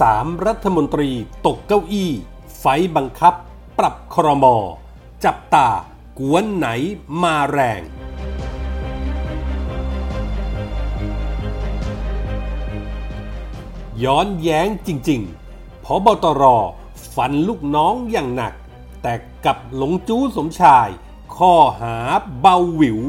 [0.00, 1.10] สามรัฐมนตรี
[1.46, 2.10] ตกเก้าอี้
[2.58, 2.64] ไฟ
[2.96, 3.34] บังคับ
[3.78, 4.44] ปรับครม
[5.24, 5.68] จับตา
[6.18, 6.68] กวนไหน
[7.22, 7.82] มาแรง
[14.04, 16.42] ย้อนแย้งจริงๆพบตร
[17.14, 18.54] ฟันลูกน้องอย่างหนัก
[19.02, 19.14] แต่
[19.44, 20.88] กับหลงจู้สมชาย
[21.36, 21.96] ข้อหา
[22.40, 23.00] เบาหวิว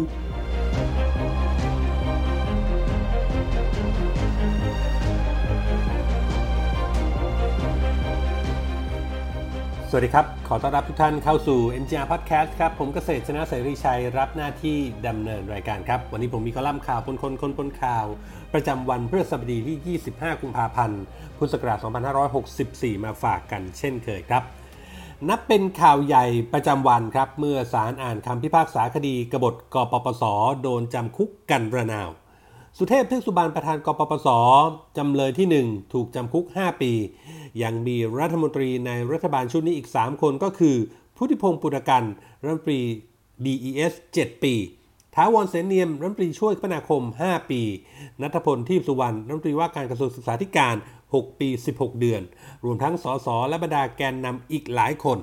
[9.93, 14.77] สวัสดีครับ ขอต้อนรับทุกท่านเข้าสู่ MGR Podcast ครับ ผมเกษตรชนะเสรีชัยรับหน้าที่
[15.07, 18.05] ดำเนินรายการครับ วันนี้ผมมีคอลัมน์ข่าวปนคนคนปนข่าว
[18.53, 21.01] ประจำวันพฤหัสบดีที่ 25 กุมภาพันธ์
[21.37, 21.79] พุทธศักราช
[22.41, 24.43] 2564 มาฝากกันเช่นเคยครับ
[25.29, 30.23] นับเป็นข่าวใหญ่ประจำวันครับ เมื่อศาลอ่านคำพิพากษาคดีกบฏกปปส
[30.61, 32.09] โดนจำคุกกันระนาว
[32.77, 34.27] สุเทพเทือกสุบานประธานกปปส
[34.97, 36.91] จำเลยที่ 1 ถูกจำคุก 5 ปี
[37.63, 40.75] ยังมีรัฐมนตรีในรัฐบาลชุดนี้อีก 3 คนก็คือ
[41.15, 42.03] พุทธิพงศ์ปุณกัน
[42.41, 42.81] รัฐมนตรี
[43.45, 44.53] DES 7 ปี
[45.15, 47.61] ท้าวรเสนเนียมรัฐมนตรีช่วยคมนาคม 5 ปี
[48.21, 50.75] นัทพลทีพสุวรรณรัฐมนตรีว่าการกระทรวงศึกษาธิการ
[51.07, 52.21] 6 ปี 16 เดือน
[52.63, 55.17] รวมทั้งสสและบรรดาแกนนำอีกหลายคน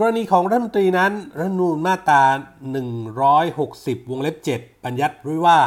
[0.00, 2.22] กรณีของรัฐมนตรีนั้นรัฐนูญมาตรา
[3.52, 5.58] 160 วงเล็บ 7 บัญญัติไว้ว่า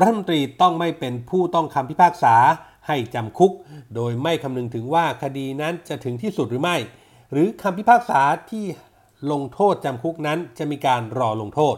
[0.00, 2.34] รัฐมนตรีต้องไม่เป็นผู้ต้องคำพิพากษา
[2.88, 3.52] ให้จำคุก
[3.94, 6.76] โดยไม่คำนึงถึงว่าคดีนั้นจะถึงที่สุดหรือไม่
[7.32, 8.64] หรือคำพิพากษาที่
[9.32, 11.76] ลงโทษจำคุกนั้นจะมีการรอลงโทษ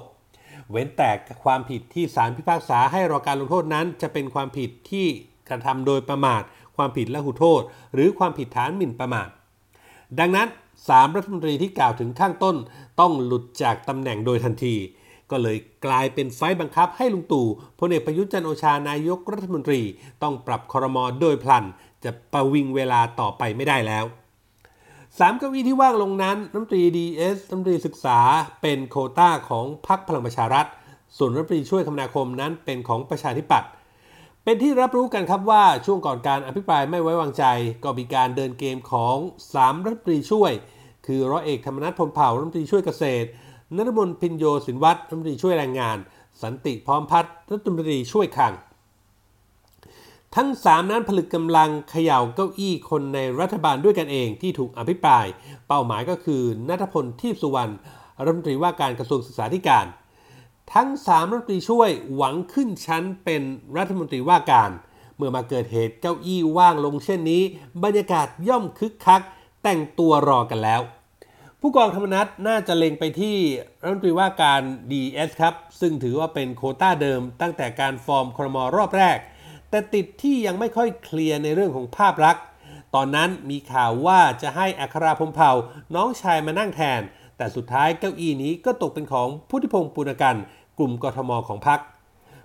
[0.71, 1.11] เว้นแต่
[1.45, 5.07] ความผิดที่ศาลพิพากษาให้รอการลงโทษนั้น จะเป็นความผิดที่
[5.49, 6.43] กระทำโดยประมาท
[6.77, 7.63] ความผิดละหุโทษ
[7.95, 9.29] หรือความผิดฐานหมิ่นประมาท
[10.21, 10.49] ดังนั้น
[10.89, 12.57] สามรัฐมนตรีที่กล่าวถึงข้างต้น
[13.01, 14.75] ต้องหลุดจากตำแหน่งโดยทันที
[15.31, 17.47] ก็เลยกลายเป็นไฟบังคับให้ลุงตู่
[17.79, 19.81] พลเอกประยุทธ์จันโอชานายกรัฐมนตรี
[20.23, 21.65] ต้องปรับคอรมอโดยพลัน
[22.05, 24.05] จะประวิงเวลาต่อไปไม่ได้แล้ว
[25.19, 28.19] สามเก้าอี้ที่ว่างลงนั้นรัฐมนตรีดีเอสรัฐมนตรีศึกษา
[28.63, 30.67] เป็นโคต้าของพรรคพลังประชารัฐ
[31.17, 33.71] ส่วนรัฐมนตรีช่วยคมนาคมนั้นเป็นของประชาธิปัตย์
[34.45, 37.45] เป็นที่รับรู้กันครับว่าช่วงก่อนการอภิปรายไม่ไว้วางใจ
[37.85, 39.17] ก็มีการเดินเกมของ
[39.53, 40.53] 3 รัฐมนตรีช่วย
[41.07, 43.29] คือร้อยเอกธรรมนัฐพรมเผ่ารัฐมนตรีช่วยเกษตร
[43.77, 45.97] นรมนพินโยสินวัตรรัฐมนตรีช่วยแรงงาน
[46.43, 48.55] สันติพร้อมพัฒน์รัฐมนตรีช่วยคลัง
[50.37, 55.27] ทั้ง 3 นั้นผลึกกำลังเขย่าเก้าอี้คนในรัฐบาลด้วยกันเองที่ถูกอภิปราย
[55.69, 57.73] เป้าหมายก็คือนัทพลทีพสุวรรณ
[58.25, 59.87] รัฐมนตรีว่าการกระทรวงศึกษาธิการ
[60.75, 63.43] ทั้ง 3 รัฐมนตรีช่วยหวังขึ้นชั้นเป็น
[63.77, 64.71] รัฐมนตรีว่าการ
[65.17, 67.43] เมื่อมาเกิดเหตุเก้าอี้ว่างลงเช่นนี้
[67.85, 69.23] บรรยากาศย่อมคึกคัก
[69.63, 70.81] แต่งตัวรอกันแล้ว
[71.61, 73.37] ผู้กองธรรมนัฐน่าจะเล็งไปที่
[73.83, 79.19] รัฐมนตรีว่าการ DS ครับ ซึ่งถือว่าเป็นโควต้าเดิมตั้งแต่การฟอร์มครมรอบแรก
[79.71, 82.45] แต่ติดที่ยังไม่ค่อยเคลียร์ในเรื่องของภาพลักษณ์
[82.95, 85.53] ตอนนั้นมีข่าวว่าจะให้อัคราพมเผ่า
[85.95, 87.03] น้องชายมานั่งแทน
[87.37, 90.37] แต่สุดท้ายเก้าอี้นี้ก็ตกเป็นของพุทธิพงศ์ปุณกัน
[90.79, 91.81] กลุ่มกทมของพรรค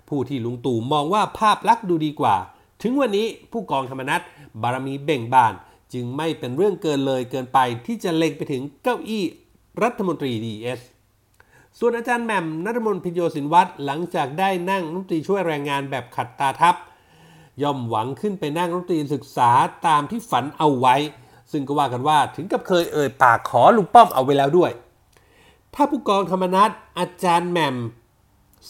[0.08, 2.36] ผู้ที่ลุงตู่มองว่าภาพลักษณ์ดูดีกว่า
[2.82, 4.22] ถึงวันนี้ผู้กองธรรมนัฐ
[4.62, 5.54] บารมีเบ่งบาน
[5.92, 9.24] จึงไม่เป็นเรื่องเกินเลยเกินไปที่จะเล็งไปถึงเก้าอี้
[9.82, 10.80] รัฐมนตรีดีเอส
[11.78, 16.74] ส่วนอาจารย์แหม่มนัทมนพิโยสินวัตรหลังจากได้นั่งรัฐมนตรีช่วยแรงงานแบบขัดตาทับ
[17.62, 19.50] ย่อมหวังขึ้นไปนั่งรัฐมนตรีศึกษา
[19.86, 20.96] ตามที่ฝันเอาไว้
[21.52, 24.70] ซึ่งก็ว่ากันว่าถึงกับเคยเอ่ยปากขอลุงป้อมเอาไว้แล้วด้วย
[25.74, 27.76] ถ้าผู้กองธรรมนัฐอาจารย์แหม่ม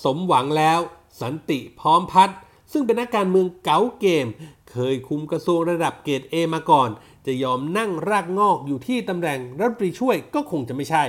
[0.03, 0.81] สมหวังแล้ว
[1.21, 2.39] สันติพร้อมพัฒน์
[2.73, 4.27] ซึ่งเป็นนักการเมืองเก๋าเกม
[4.71, 6.91] เคยคุมกระทรวงระดับเกรด A มาก่อน
[7.27, 11.05] จะยอมนั่งรากงอกอยู่ที่ตำแหน่งรัฐมนตรีช่วยก็คงจะไม่ใช่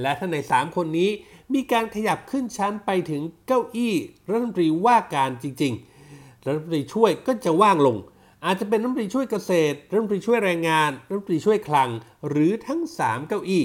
[0.00, 1.10] และถ้าใน 3 คนนี้
[1.54, 3.94] มีการขยับขึ้นชั้นไปถึงเก้าอี้
[4.28, 5.72] รัฐมนตรีว่าการจริง
[6.08, 7.96] ๆ รัฐมนตรีช่วยก็จะว่างลง
[8.44, 11.90] อาจจะเป็นรัฐมนตรีช่วยเกษตร รัฐมนตรีช่วยแรงงาน รัฐมนตรีช่วยคลัง
[12.28, 13.64] หรือทั้ง 3 เก้าอี้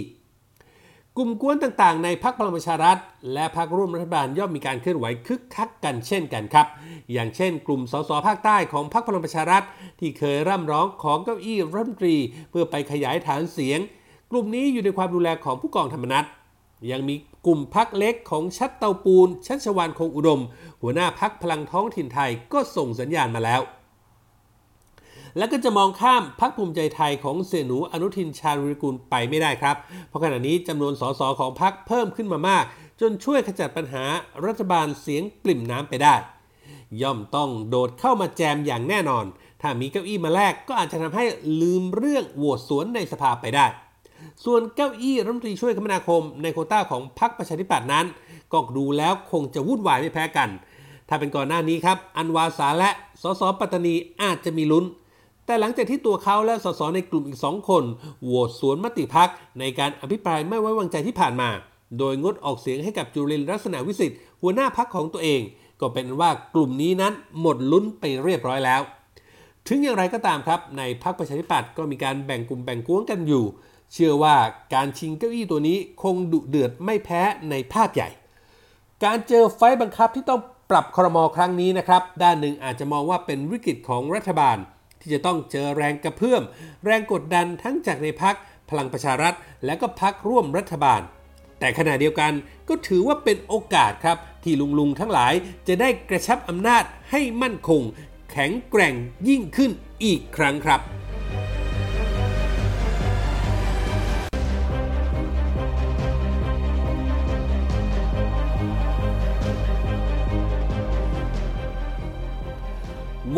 [1.17, 2.97] กลุ่มกวนต่างๆ ในพรรคพลังประชารัฐ
[3.33, 6.67] และพรรคร่วมรัฐบาลย่อมมีการเคลื่อนไหวคึกคักกันเช่นกันครับ
[7.13, 9.63] อย่างเช่น กลุ่มสสภาคใต้ของพรรคพลังประชารัฐ
[9.99, 12.15] ที่เคยร่ำร้องของเก้าอี้รัฐมนตรี
[12.49, 13.79] เพื่อไปขยายฐานเสียง
[14.31, 16.25] กลุ่มนี้อยู่ในความดูแลของผู้กองธรรมนัฐ
[16.91, 17.15] ยังมี
[17.45, 20.41] กลุ่มพักเล็กของชัดเตาปูน ชัชวานคงอุดม
[20.81, 23.61] หัวหน้าพักพลังท้องถิ่นไทยก็ส่งสัญญาณมาแล้ว
[25.37, 29.75] และก็จะมองข้ามพักภูมิใจไทยของเสยหนูอนุทินชาญวิรกุลไปไม่ได้ครับ
[30.07, 32.63] เพราะขณะนี้จำนวนสสของพักเพิ่มขึ้นมามาก
[33.01, 34.05] จนช่วยขจัดปัญหา
[34.45, 36.15] รัฐบาลเสียงปริ่มน้ำไปได้
[37.01, 39.25] ย่อมต้องโดดเข้ามาแจมอย่างแน่นอน
[39.61, 41.25] ถ้ามีเก้าอี้มาแลกก็อาจจะทำให้
[41.61, 43.65] ลืมเรื่องโหวตสวนในสภาไปได้
[44.45, 48.05] ส่วนเก้าอี้รัฐมนตรีช่วยคมนาคม ในโคต้าของพรรคประชาธิปัตย์นั้น
[48.51, 50.49] ก็ดูแล้วคงจะวุ่นวายไม่แพ้กัน
[51.09, 52.89] ถ้าเป็นก่อนหน้านี้ครับ อันวาสาและ
[53.21, 54.85] สสปัตตานีอาจจะมีลุ้น
[55.45, 57.83] แต่หลังจากที่ตัวเขาและสสในกลุ่มอีกสองคน
[58.23, 61.49] โหวตสวนมติพักในการอภิปรายไม่ไว้วางใจที่ผ่านมา
[61.99, 65.41] โดยงดออกเสียงให้กับจุลินลักษณะวิสิทธิ์หัวหน้าพักของตัวเอง
[65.81, 68.81] ก็เป็นว่ากลุ่มนี้นั้นหมดลุ้นไปเรียบร้อยแล้ว
[69.67, 73.45] ถึงอย่างไรก็ตามครับ ในพรรคประชาธิปัตย์ก็มีการแบ่งกลุ่มแบ่งกวงกันอยู่
[73.93, 74.35] เชื่อว่า
[74.73, 78.09] การชิงเก้าอี้ตัวนี้คงดุเดือดไม่แพ้ในภาพใหญ่
[79.03, 84.57] การเจอไฟบังคับที่ต้องปรับครมอครั้งนี้นะครับ ด้านหนึ่งอาจจะมองว่าเป็นวิกฤตของรัฐบาล
[85.05, 86.43] ที่จะต้องเจอแรงกระเพื่อม
[86.85, 88.35] แรงกดดันทั้งจากในพัก
[88.69, 89.33] พลังประชารัฐ
[89.65, 91.01] และก็พักร่วมรัฐบาล
[91.59, 92.33] แต่ขณะเดียวกัน
[92.69, 95.33] ก็ถือว่าเป็นโอกาสครับ ที่ลุงลุงๆทั้งหลาย
[95.67, 97.81] จะได้กระชับอำนาจให้มั่นคง
[98.31, 98.93] แข็งแกร่ง
[99.27, 99.71] ยิ่งขึ้น
[100.03, 100.81] อีกครั้งครับ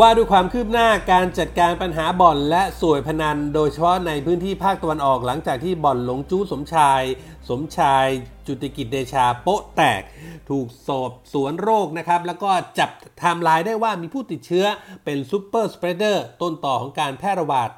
[0.02, 7.02] ว่าด้วยความคืบหน้าการจัดการปัญหาบ่อนและส่วยพนัน โดยเฉพาะในพื้นที่ภาคตะวันออกหลังจากที่บ่อนหลงจู้สมชาย
[7.50, 8.06] สมชาย
[8.48, 10.02] จุติกิจเดชาโป๊ะแตก
[10.50, 14.66] ถูกสอบสวนโรคนะครับ แล้วก็จับไทม์ไลน์ได้ว่ามีผู้ติดเชื้อ
[15.06, 17.70] เป็น super spreader ต้นตอของการแพร่ระบาด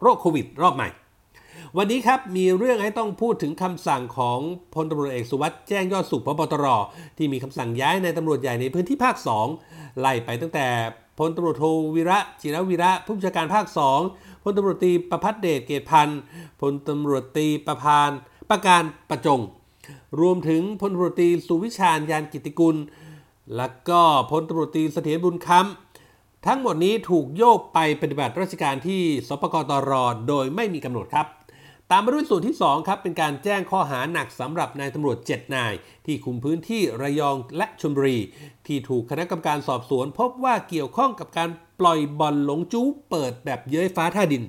[0.00, 0.88] โรคโควิดรอบใหม่
[1.76, 4.38] วันนี้ครับมีเรื่องให้ต้องพูดถึงคำสั่งของ
[4.74, 6.66] พลตำรวจเอกสุวัฒน์แจ้งยอดสุขผบ.ตร.
[7.18, 9.16] ที่มีคำสั่งย้ายในตำรวจใหญ่ในพื้นที่ภาค
[9.58, 10.66] 2 ไล่ไปตั้งแต่
[11.20, 11.64] พลตำรวจโท
[11.94, 13.66] วีระจิรวีระผู้บัญชาการภาค
[14.04, 16.20] 2พลตำรวจตีประพัฒเดชเกตพันธ์
[16.60, 18.10] พลตำรวจตีประพาน
[18.50, 19.40] ประการประจง
[20.20, 22.76] รวมถึงพลตำรวจตีสุวิชาญยานกิติกุล
[23.56, 29.92] และก็พลตำรวจตรีเสถียรบุญคำทั้งหมดนี้ถูกโยกไปปฏิบัติราชการที่สปกตร
[30.28, 31.26] โดยไม่มีกำหนดครับ
[31.92, 35.72] ตามมาด้วยส่วนที่ 2 ครับ เป็นการแจ้งข้อหาหนักสำหรับนายตำรวจ 7 นาย
[36.06, 38.18] ที่คุมพื้นที่ระยองและชลบุรี
[38.66, 41.48] ที่ถูกคณะกรรมการสอบสวน พบว่าเกี่ยวข้องกับการ
[41.80, 44.42] ปล่อยบอลหลงจู้เปิดแบบเย้ยฟ้าท่าดิน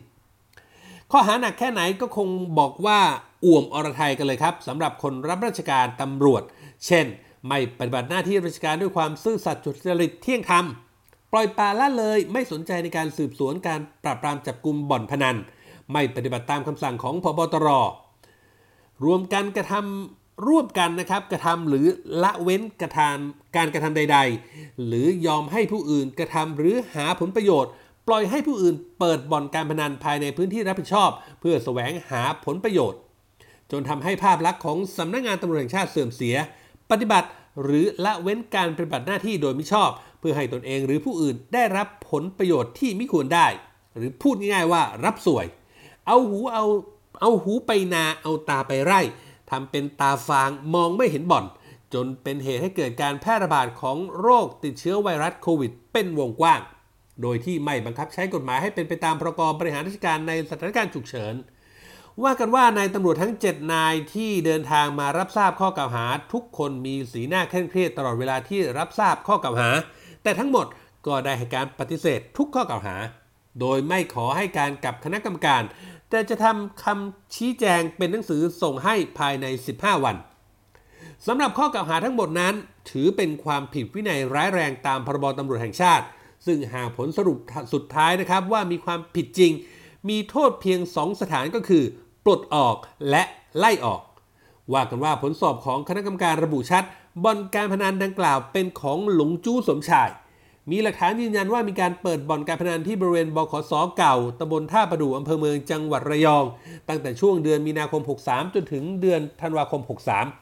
[1.11, 2.27] ข้อหาหนักแค่ไหนก็คง
[2.59, 2.99] บอกว่า
[3.45, 6.43] อ่วมอรไทยกันเลยครับสำหรับคนรับราชการตำรวจ
[6.85, 7.05] เช่น
[7.47, 10.65] ไม่ปฏิบัติหน้าที่ราชการด้วยความซื่อสัตย์จริตเที่ยงธรรม
[11.31, 15.37] ปล่อยปละละเลยไม่สนใจในการสืบสวนการปราบปรามจับกลุ่มบ่อนพนัน
[15.91, 17.67] ไม่ปฏิบัติตามคำสั่งของพบตร
[19.03, 21.85] รวมกันกระทำร่วมกันนะครับกระทำหรือ
[22.23, 24.17] ละเว้นกระทำการกระทำใด
[24.49, 27.71] ๆ หรือยอมให้ผู้อื่นกระทำหรือหาผลประโยชน์
[28.07, 31.09] ปล่อยให้ผู้อื่นเปิดบ่อนการพนันภายในพื้นที่รับผิดชอบ
[31.39, 32.99] เพื่อแสวงหาผลประโยชน์
[33.71, 36.35] จนทำให้ภาพลักษณ์ของสำนักงานตำรวจแห่งชาติเสื่อมเสีย
[36.91, 37.27] ปฏิบัติ
[37.63, 39.89] หรือละเว้นการปฏิบัติหน้าที่โดยมิชอบ
[40.19, 43.47] เพื่อให้ตนเองหรือผู้อื่นได้รับผลประโยชน์ที่ไม่ควรได้
[43.95, 45.45] หรือพูดง่ายๆว่ารับสวย
[46.07, 46.65] เอาหูเอา
[47.21, 49.01] เอาหูไปนาเอาตาไปไร่
[49.49, 51.45] ทำเป็นตาฟางมองไม่เห็นบ่อน
[51.93, 56.61] จนเป็นเหตุให้เกิดการแพร่ระบาดของโรคติดเชื้อไวรัสโควิด เป็นวงกว้าง
[57.21, 61.35] โดยที่ไม่บังคับใช้กฎหมายให้เป็นไปตามพรกบริหารราชการในสถานการณ์ฉุกเฉิน
[62.23, 69.69] ว่ากันว่านายตำรวจทั้ง 7 นายที่เดินทางมารับทราบข้อกล่าวหา ทุกคนมีสีหน้าเคร่งเครียดตลอดเวลาที่รับทราบข้อกล่าวหา
[70.23, 70.65] แต่ทั้งหมด
[71.07, 72.95] ก็ได้ให้การปฏิเสธทุกข้อกล่าวหา
[73.59, 75.63] โดยไม่ขอให้การกับคณะกรรมการ
[76.09, 79.45] แต่จะทำคำชี้แจงเป็นหนังสือส่งให้ภายใน
[79.75, 80.15] 15 วัน
[81.27, 82.53] สำหรับข้อกล่าวหาทั้งหมดนั้น
[82.89, 86.05] ถือเป็นความผิดวินัยร้ายแรงตามพรบตำรวจแห่งชาติ
[86.45, 87.37] ซึ่งหากผลสรุป
[87.73, 89.51] สุดท้ายนะครับว่ามีความผิดจริง
[90.09, 91.83] มีโทษเพียง 2 สถานก็คือ
[92.23, 92.75] ปลดออก
[93.09, 93.23] และ
[93.57, 94.01] ไล่ออก
[94.73, 96.83] ว่ากันว่าผลสอบของคณะกรรมการระบุชัด
[97.23, 100.09] บ่อนการพนันดังกล่าวเป็นของหลงจู้สมชาย
[100.69, 106.45] มีหลักฐานยืนยันว่ามีการเปิดบ่อนการพนันที่บริเวณบขสเก่าตำบลท่าประดู่อำเภอเมืองจังหวัดระยอง
[106.89, 109.81] ตั้งแต่ช่วงเดือนมีนาคม 63 จนถึงเดือนธันวาคม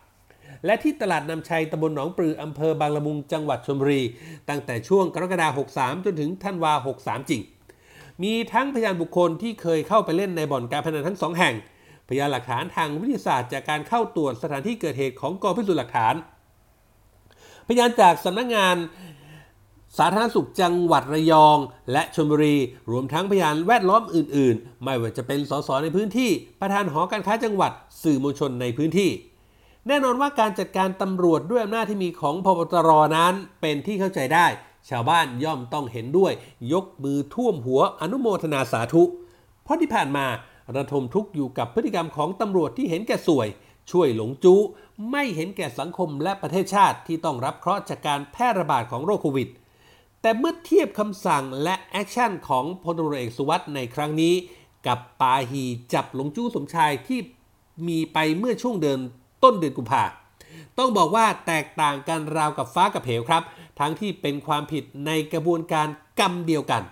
[0.01, 4.01] 63 และที่ตลาดนำชัยตำบลหนองปลืออำเภอบางละมุงจังหวัดชลบุรี
[4.49, 7.41] ตั้งแต่ช่วงกรกฎาคม 63 จนถึงธันวา 63 จริง
[8.23, 11.55] มีทั้งพยานบุคคลที่เคยเข้าไปเล่นในบ่อนการพนันทั้งสองแห่ง
[12.09, 16.15] พยานหลักฐานทางวิทยาศาสตร์จากการเข้าตรวจสถานที่เกิดเหตุของกองพิสูจน์หลักฐาน
[17.67, 18.75] พยานจากสำนักงาน
[19.97, 21.57] สาธารณสุขจังหวัดระยอง
[21.91, 22.55] และชลบุรี
[22.91, 26.29] รวมทั้งพยานแวดล้อมอื่น ๆ ไม่ว่าจะเป็นสสในพื้นที่
[26.61, 27.71] ประธานหอการค้าจังหวัด
[28.03, 29.09] สื่อมวลชนในพื้นที่
[29.87, 34.47] แน่นอนว่าการจัดการตำรวจด้วยอำนาจที่มีของพบตรนั้นเป็นที่เข้าใจได้
[34.89, 36.31] ชาวบ้านย่อมต้องเห็นด้วย
[36.73, 39.03] ยกมือท่วมหัวอนุโมทนาสาธุ
[39.63, 40.25] เพราะที่ผ่านมา
[40.75, 43.47] ระทมทุกข์อยู่กับพฤติกรรมของตำรวจที่เห็นแก่สวย
[43.91, 44.59] ช่วยหลงจู้
[45.11, 49.49] ไม่เห็นแก่สังคมและประเทศชาติที่ต้องรับเคราะห์จากการแพร่ระบาดของโรคโควิด
[50.21, 54.33] แต่เมื่อเทียบคำสั่งและ action ของพลตำรวจเอกสุวัฒน์ในครั้งนี้
[54.87, 57.19] กับปาหี่จับหลงจู้สมชายที่
[57.87, 58.99] มีไปเมื่อช่วงเดือน
[59.43, 60.03] ต้นเดือนกุมภา
[60.77, 63.43] ต้องบอกว่าแตกต่างกันราวกับฟ้ากับเหวครับ
[63.79, 65.87] ทั้งที่เป็นความผิดในกระบวนการ
[66.19, 66.83] กรรมเดียวกัน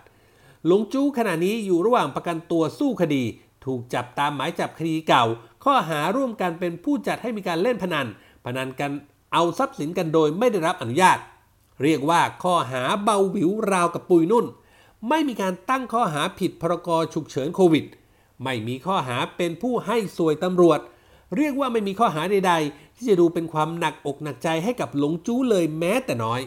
[0.65, 3.23] หลงจู้ขณะนี้อยู่ระหว่างประกันตัวสู้คดี
[3.65, 5.23] ถูกจับตามหมายจับคดีเก่า
[5.63, 8.07] ข้อหาร่วมกันเป็นผู้จัดให้มีการเล่นพนัน
[8.45, 8.91] พนันกัน
[9.33, 11.17] เอาทรัพย์สินกันโดยไม่ได้รับอนุญาต
[11.83, 14.45] เรียกว่าข้อหาเบาหวิวราวกับปุยนุ่น
[15.09, 17.85] ไม่มีการตั้งข้อหาผิดพรกฉุกเฉินโควิด
[18.43, 20.79] ไม่มีข้อหาเป็นผู้ให้สวยตำรวจ
[21.35, 26.41] เรียกว่าไม่มีข้อหาใด ๆ ที่จะดูเป็นความหนักอกหนักใจให้กับหลงจู้เลยแม้แต่น้อย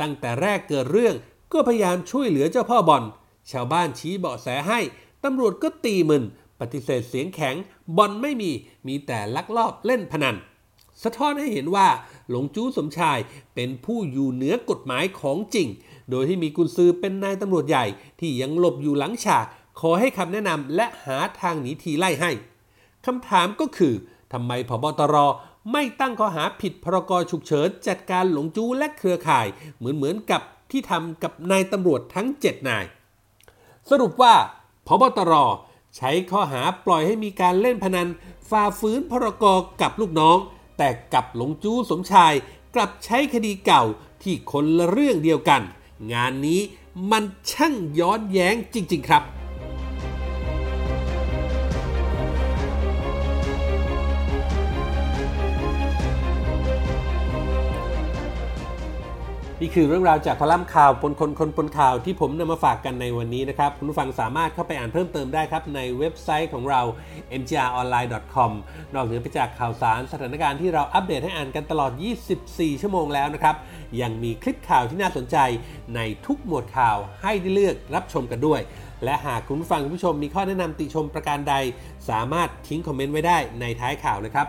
[0.00, 1.14] ตั้งแต่แรกเกิดเรื่อง
[1.52, 3.02] ก็พยายามช่วยเหลือเจ้าพ่อบอล
[3.50, 4.80] ชาวบ้านชี้เบาะแสให้
[5.24, 6.24] ตำรวจก็ตีมึน
[6.60, 7.54] ปฏิเสธเสียงแข็ง
[7.96, 8.50] บอลไม่มี
[8.86, 10.36] มีแต่ลักลอบเล่นพนัน
[11.04, 11.88] สะท้อนให้เห็นว่า
[12.30, 13.18] หลงจู้สมชาย
[13.54, 15.68] เป็นผู้อยู่เหนือกฎหมายของจริง
[16.10, 17.86] โดยที่มีกุญซือเป็นนายตำรวจใหญ่
[18.20, 19.44] ที่ยังหลบอยู่หลังฉาก
[19.80, 22.30] ขอให้คำแนะนำและหาทางหนีทีไล่ให้
[23.06, 23.94] คำถามก็คือ
[24.32, 25.16] ทำไมพบตร
[25.72, 30.40] ไม่ตั้งข้อหาผิดพรกฉุกเฉินจัดการหลงจู้และเครือข่าย เหมือนเหมือนกับ
[30.70, 32.84] ที่ทำกับนายตำรวจทั้ง 7 นาย
[33.90, 34.34] สรุปว่า
[34.86, 35.34] พบตร
[35.96, 38.08] ใช้ข้อหาปล่อยให้มีการเล่นพนัน
[38.50, 39.44] ฝ่าฝืนพรก
[39.82, 40.38] กับลูกน้อง
[40.78, 42.32] แต่กับหลงจู้สมชาย
[42.74, 43.84] กลับใช้คดีเก่า
[44.22, 45.62] ที่คนละเรื่องเดียวกัน
[46.12, 46.60] งานนี้
[47.10, 49.22] มันช่างย้อนแย้งจริง ๆ ครับ
[59.62, 66.80] นี่คือเรื่องราวจากคอลัมน์ข่าวปนคนคนปนข่าวที่ผมนำมาฝากกันในวันนี้นะครับ คุณผู้ฟังสามารถเข้าไปอ่านเพิ่มเติมได้ครับ ในเว็บไซต์ของเรา
[67.40, 68.52] mgronline.com
[68.94, 71.92] นอกเหนือไปจากข่าวสารสถานการณ์ที่เราอัปเดตให้อ่านกันตลอด
[72.36, 73.56] 24 ชั่วโมงแล้วนะครับ
[74.00, 75.36] ยังมีคลิปข่าวที่น่าสนใจ
[75.94, 78.60] ในทุกหมวดข่าวให้ได้เลือกรับชมกันด้วย
[79.04, 81.54] และหากคุณผู้ฟังคุณผู้ชมมีข้อแนะนำติชมประการใด
[82.10, 84.48] สามารถทิ้งคอมเมนต์ไว้ได้ในท้ายข่าวนะครับ